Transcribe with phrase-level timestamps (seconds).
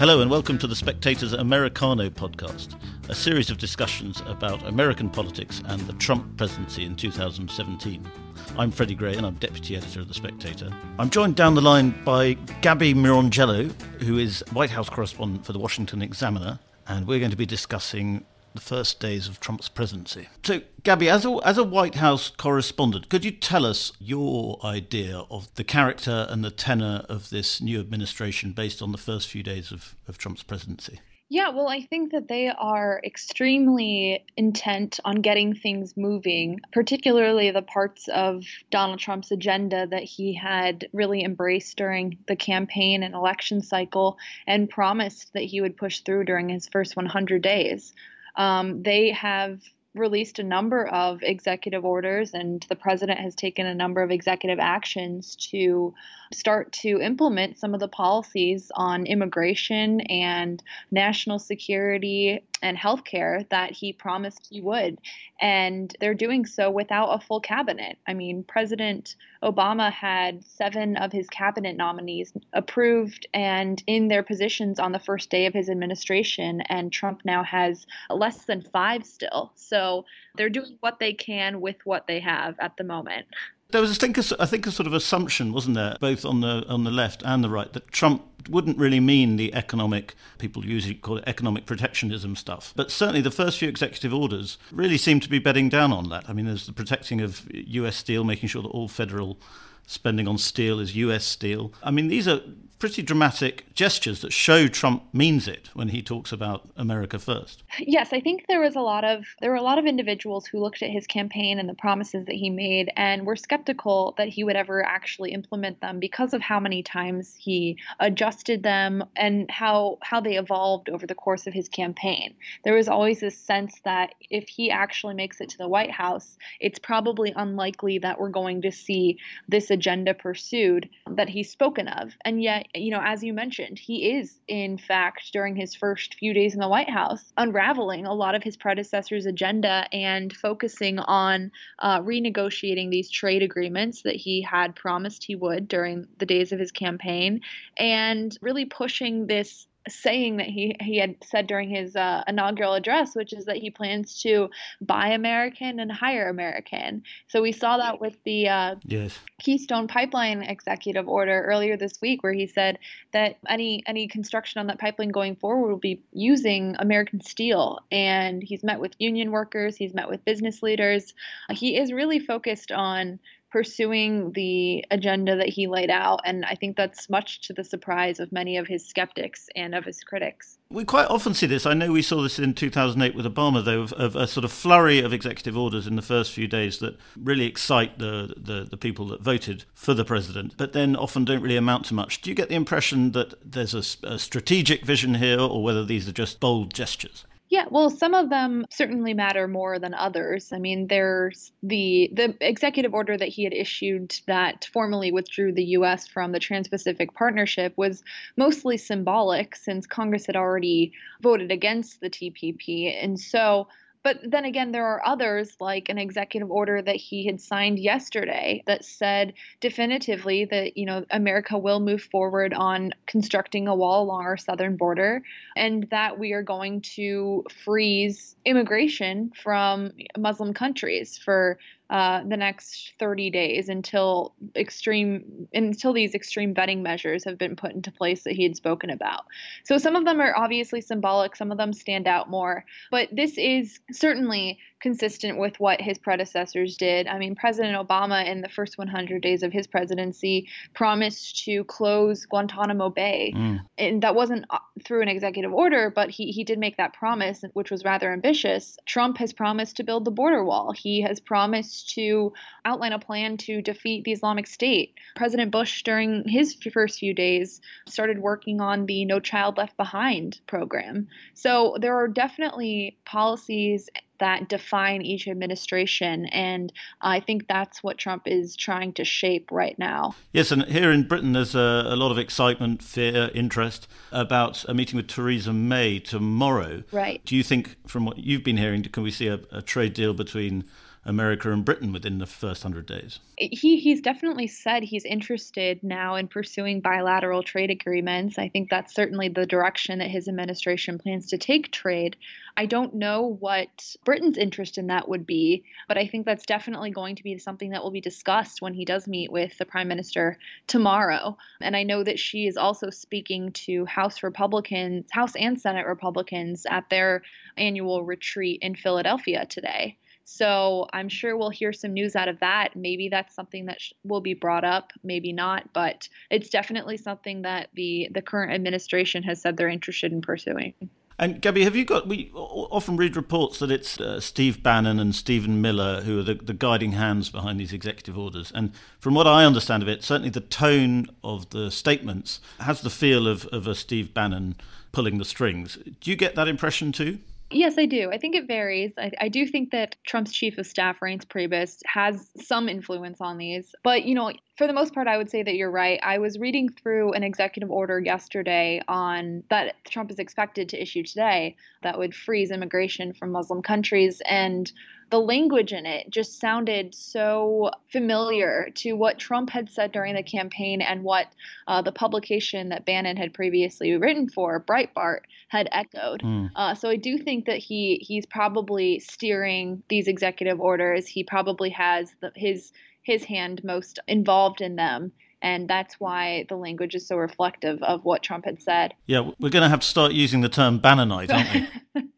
[0.00, 2.74] Hello, and welcome to the Spectator's Americano podcast,
[3.10, 8.10] a series of discussions about American politics and the Trump presidency in 2017.
[8.56, 10.70] I'm Freddy Gray, and I'm deputy editor of The Spectator.
[10.98, 12.32] I'm joined down the line by
[12.62, 13.70] Gabby Morrongiello,
[14.00, 16.58] who is White House correspondent for the Washington Examiner,
[16.88, 18.24] and we're going to be discussing
[18.54, 20.28] the first days of Trump's presidency.
[20.44, 25.24] So, Gabby, as a, as a White House correspondent, could you tell us your idea
[25.30, 29.42] of the character and the tenor of this new administration based on the first few
[29.42, 31.00] days of, of Trump's presidency?
[31.32, 37.62] Yeah, well, I think that they are extremely intent on getting things moving, particularly the
[37.62, 38.42] parts of
[38.72, 44.68] Donald Trump's agenda that he had really embraced during the campaign and election cycle and
[44.68, 47.92] promised that he would push through during his first 100 days.
[48.36, 49.60] Um, they have
[49.94, 54.58] released a number of executive orders, and the president has taken a number of executive
[54.60, 55.92] actions to
[56.32, 63.72] start to implement some of the policies on immigration and national security and healthcare that
[63.72, 64.98] he promised he would.
[65.40, 67.98] And they're doing so without a full cabinet.
[68.06, 74.78] I mean, President Obama had seven of his cabinet nominees approved and in their positions
[74.78, 79.52] on the first day of his administration, and Trump now has less than five still.
[79.54, 80.04] So
[80.36, 83.26] they're doing what they can with what they have at the moment.
[83.70, 86.40] There was, I think, a, I think, a sort of assumption, wasn't there, both on
[86.40, 90.64] the on the left and the right, that Trump wouldn't really mean the economic people
[90.64, 92.72] usually call it economic protectionism stuff.
[92.76, 96.28] But certainly the first few executive orders really seem to be bedding down on that.
[96.28, 97.96] I mean, there's the protecting of U.S.
[97.96, 99.38] steel, making sure that all federal
[99.86, 101.72] spending on steel is US steel.
[101.82, 102.40] I mean, these are
[102.80, 107.62] pretty dramatic gestures that show Trump means it when he talks about America first.
[107.78, 110.58] Yes, I think there was a lot of there were a lot of individuals who
[110.58, 114.42] looked at his campaign and the promises that he made and were skeptical that he
[114.42, 119.98] would ever actually implement them because of how many times he adjusted them and how
[120.00, 122.34] how they evolved over the course of his campaign.
[122.64, 126.38] There was always this sense that if he actually makes it to the White House,
[126.60, 129.18] it's probably unlikely that we're going to see
[129.48, 132.12] this agenda pursued that he's spoken of.
[132.24, 136.32] And yet you know, as you mentioned, he is, in fact, during his first few
[136.32, 141.50] days in the White House, unraveling a lot of his predecessor's agenda and focusing on
[141.80, 146.58] uh, renegotiating these trade agreements that he had promised he would during the days of
[146.58, 147.40] his campaign
[147.76, 153.14] and really pushing this saying that he he had said during his uh, inaugural address,
[153.14, 157.02] which is that he plans to buy American and hire American.
[157.28, 159.18] So we saw that with the uh, yes.
[159.40, 162.78] Keystone Pipeline executive order earlier this week, where he said
[163.12, 167.78] that any any construction on that pipeline going forward will be using American steel.
[167.90, 171.14] And he's met with union workers, he's met with business leaders.
[171.50, 173.18] He is really focused on
[173.50, 176.20] pursuing the agenda that he laid out.
[176.24, 179.84] And I think that's much to the surprise of many of his skeptics and of
[179.84, 180.58] his critics.
[180.70, 181.66] We quite often see this.
[181.66, 184.52] I know we saw this in 2008 with Obama, though, of, of, a sort of
[184.52, 188.76] flurry of executive orders in the first few days that really excite the, the, the
[188.76, 192.22] people that voted for the president, but then often don't really amount to much.
[192.22, 196.08] Do you get the impression that there's a, a strategic vision here, or whether these
[196.08, 197.24] are just bold gestures?
[197.50, 200.52] Yeah, well, some of them certainly matter more than others.
[200.52, 205.64] I mean, there's the the executive order that he had issued that formally withdrew the
[205.78, 206.06] U.S.
[206.06, 208.04] from the Trans-Pacific Partnership was
[208.36, 213.66] mostly symbolic, since Congress had already voted against the TPP, and so
[214.02, 218.62] but then again, there are others, like an executive order that he had signed yesterday
[218.66, 224.24] that said definitively that, you know, America will move forward on constructing a wall along
[224.24, 225.22] our southern border
[225.56, 231.58] and that we are going to freeze immigration from Muslim countries for
[231.90, 237.72] uh, the next 30 days until extreme until these extreme vetting measures have been put
[237.72, 239.24] into place that he had spoken about.
[239.64, 243.36] So some of them are obviously symbolic, some of them stand out more, but this
[243.36, 247.06] is certainly consistent with what his predecessors did.
[247.06, 252.24] I mean, President Obama, in the first 100 days of his presidency, promised to close
[252.24, 253.32] Guantanamo Bay.
[253.36, 253.60] Mm.
[253.78, 254.46] And that wasn't
[254.84, 258.76] through an executive order, but he, he did make that promise, which was rather ambitious.
[258.86, 260.72] Trump has promised to build the border wall.
[260.72, 262.32] He has promised to
[262.64, 264.94] outline a plan to defeat the Islamic State.
[265.16, 270.40] President Bush, during his first few days, started working on the No Child Left Behind
[270.46, 271.08] program.
[271.34, 273.88] So there are definitely policies
[274.20, 276.26] that define each administration.
[276.26, 280.14] And I think that's what Trump is trying to shape right now.
[280.32, 284.74] Yes, and here in Britain, there's a, a lot of excitement, fear, interest about a
[284.74, 286.84] meeting with Theresa May tomorrow.
[286.92, 287.20] Right.
[287.24, 290.14] Do you think, from what you've been hearing, can we see a, a trade deal
[290.14, 290.64] between
[291.06, 293.20] America and Britain within the first hundred days.
[293.38, 298.38] He he's definitely said he's interested now in pursuing bilateral trade agreements.
[298.38, 302.16] I think that's certainly the direction that his administration plans to take trade.
[302.58, 306.90] I don't know what Britain's interest in that would be, but I think that's definitely
[306.90, 309.88] going to be something that will be discussed when he does meet with the prime
[309.88, 310.36] minister
[310.66, 311.38] tomorrow.
[311.62, 316.66] And I know that she is also speaking to House Republicans, House and Senate Republicans
[316.68, 317.22] at their
[317.56, 319.96] annual retreat in Philadelphia today.
[320.24, 322.76] So I'm sure we'll hear some news out of that.
[322.76, 327.42] Maybe that's something that sh- will be brought up, maybe not, but it's definitely something
[327.42, 330.74] that the the current administration has said they're interested in pursuing.
[331.20, 332.08] And Gabby, have you got?
[332.08, 336.32] We often read reports that it's uh, Steve Bannon and Stephen Miller who are the,
[336.32, 338.50] the, guiding hands behind these executive orders.
[338.54, 342.88] And from what I understand of it, certainly the tone of the statements has the
[342.88, 344.54] feel of, of a Steve Bannon
[344.92, 345.76] pulling the strings.
[346.00, 347.18] Do you get that impression too?
[347.52, 348.10] Yes, I do.
[348.12, 348.92] I think it varies.
[348.96, 353.38] I, I, do think that Trump's chief of staff, Reince Priebus, has some influence on
[353.38, 353.74] these.
[353.82, 355.98] But, you know, for the most part, I would say that you're right.
[356.02, 361.02] I was reading through an executive order yesterday on that Trump is expected to issue
[361.02, 364.20] today that would freeze immigration from Muslim countries.
[364.26, 364.70] And
[365.08, 370.22] the language in it just sounded so familiar to what Trump had said during the
[370.22, 371.28] campaign and what
[371.66, 376.20] uh, the publication that Bannon had previously written for, Breitbart, had echoed.
[376.20, 376.50] Mm.
[376.54, 381.06] Uh, so I do think that he he's probably steering these executive orders.
[381.06, 382.72] He probably has the, his
[383.10, 385.10] his hand most involved in them.
[385.42, 388.94] And that's why the language is so reflective of what Trump had said.
[389.06, 392.02] Yeah, we're going to have to start using the term Bannonite, aren't we?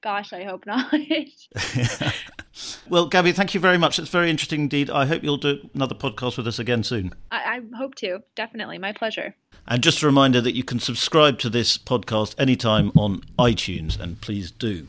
[0.00, 0.92] Gosh, I hope not.
[2.88, 3.98] well, Gabby, thank you very much.
[3.98, 4.88] It's very interesting indeed.
[4.88, 7.12] I hope you'll do another podcast with us again soon.
[7.30, 8.20] I, I hope to.
[8.34, 8.78] Definitely.
[8.78, 9.34] My pleasure.
[9.66, 14.20] And just a reminder that you can subscribe to this podcast anytime on iTunes, and
[14.20, 14.86] please do.